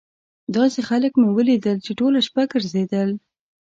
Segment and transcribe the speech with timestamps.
[0.55, 3.09] داسې خلک مې ولیدل چې ټوله شپه ګرځېدل.